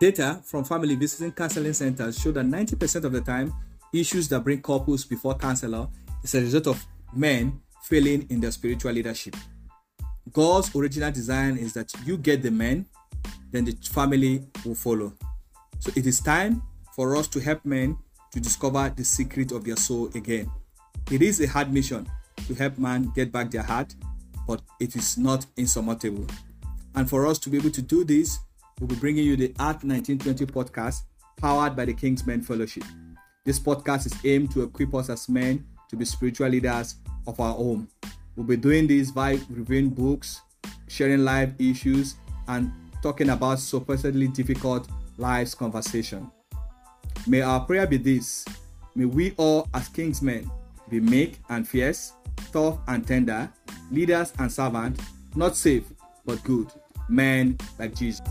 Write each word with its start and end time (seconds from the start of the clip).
Data 0.00 0.40
from 0.44 0.64
family 0.64 0.96
visiting 0.96 1.32
counseling 1.32 1.72
centers 1.72 2.20
show 2.20 2.32
that 2.32 2.44
90% 2.44 3.04
of 3.04 3.12
the 3.12 3.20
time, 3.20 3.54
issues 3.92 4.28
that 4.28 4.40
bring 4.40 4.60
couples 4.60 5.04
before 5.04 5.36
counselor 5.36 5.88
is 6.22 6.34
a 6.34 6.40
result 6.40 6.66
of 6.66 6.84
men 7.14 7.60
failing 7.84 8.26
in 8.28 8.40
their 8.40 8.50
spiritual 8.50 8.92
leadership. 8.92 9.36
God's 10.32 10.74
original 10.74 11.12
design 11.12 11.56
is 11.58 11.74
that 11.74 11.92
you 12.04 12.16
get 12.16 12.42
the 12.42 12.50
men, 12.50 12.86
then 13.52 13.64
the 13.64 13.72
family 13.92 14.42
will 14.64 14.74
follow. 14.74 15.12
So 15.78 15.92
it 15.94 16.06
is 16.06 16.20
time 16.20 16.62
for 16.96 17.14
us 17.14 17.28
to 17.28 17.40
help 17.40 17.64
men 17.64 17.96
to 18.32 18.40
discover 18.40 18.92
the 18.96 19.04
secret 19.04 19.52
of 19.52 19.64
their 19.64 19.76
soul 19.76 20.10
again. 20.14 20.50
It 21.10 21.22
is 21.22 21.40
a 21.40 21.46
hard 21.46 21.72
mission 21.72 22.08
to 22.48 22.54
help 22.54 22.78
man 22.78 23.12
get 23.14 23.30
back 23.30 23.50
their 23.50 23.62
heart, 23.62 23.94
but 24.48 24.60
it 24.80 24.96
is 24.96 25.16
not 25.16 25.46
insurmountable. 25.56 26.26
And 26.96 27.08
for 27.08 27.26
us 27.26 27.38
to 27.40 27.50
be 27.50 27.58
able 27.58 27.70
to 27.70 27.82
do 27.82 28.02
this, 28.02 28.38
we'll 28.80 28.88
be 28.88 28.96
bringing 28.96 29.24
you 29.24 29.36
the 29.36 29.50
Acts 29.58 29.84
1920 29.84 30.46
podcast 30.46 31.02
powered 31.36 31.76
by 31.76 31.84
the 31.84 31.94
King's 31.94 32.26
Men 32.26 32.40
Fellowship. 32.40 32.84
This 33.44 33.58
podcast 33.58 34.06
is 34.06 34.14
aimed 34.24 34.50
to 34.52 34.62
equip 34.62 34.94
us 34.94 35.10
as 35.10 35.28
men 35.28 35.64
to 35.90 35.96
be 35.96 36.04
spiritual 36.04 36.48
leaders 36.48 36.96
of 37.26 37.38
our 37.40 37.56
own. 37.56 37.88
We'll 38.36 38.46
be 38.46 38.56
doing 38.56 38.86
this 38.86 39.10
by 39.10 39.38
reviewing 39.50 39.90
books, 39.90 40.40
sharing 40.88 41.24
life 41.24 41.50
issues, 41.58 42.16
and 42.48 42.72
talking 43.02 43.30
about 43.30 43.58
supposedly 43.58 44.28
difficult 44.28 44.88
life's 45.18 45.54
conversation. 45.54 46.30
May 47.26 47.42
our 47.42 47.60
prayer 47.60 47.86
be 47.86 47.96
this 47.96 48.44
May 48.96 49.06
we 49.06 49.34
all, 49.36 49.68
as 49.74 49.88
King's 49.88 50.22
men, 50.22 50.50
be 50.88 51.00
meek 51.00 51.38
and 51.48 51.66
fierce, 51.66 52.12
tough 52.52 52.78
and 52.86 53.06
tender, 53.06 53.50
leaders 53.90 54.32
and 54.38 54.50
servants, 54.50 55.04
not 55.34 55.56
safe 55.56 55.84
but 56.24 56.42
good, 56.44 56.68
men 57.08 57.58
like 57.78 57.94
Jesus. 57.94 58.26